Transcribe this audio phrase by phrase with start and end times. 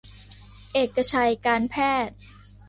[0.73, 1.75] เอกชัยการแพ
[2.07, 2.17] ทย์